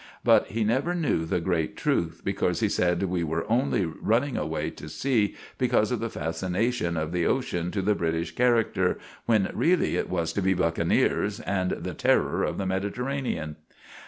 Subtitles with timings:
[0.23, 4.71] But he never knew the grate truth, becorse he sed we were onley running away
[4.71, 9.97] to sea becorse of the fascenation of the ocean to the British karacter, when reely
[9.97, 13.57] it was to be buckeneers and the terrer of the Mediterranan.